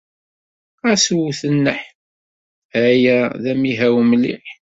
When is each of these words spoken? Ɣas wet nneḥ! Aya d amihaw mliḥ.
Ɣas 0.85 1.05
wet 1.15 1.41
nneḥ! 1.55 1.79
Aya 2.85 3.19
d 3.41 3.43
amihaw 3.51 3.95
mliḥ. 4.09 4.45